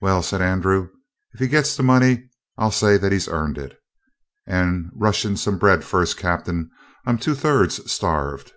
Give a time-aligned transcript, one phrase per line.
[0.00, 0.88] "Well," said Andrew,
[1.34, 3.78] "if he gets the money I'll say that he's earned it.
[4.46, 6.70] And rush in some bread first, captain.
[7.04, 8.54] I'm two thirds starved."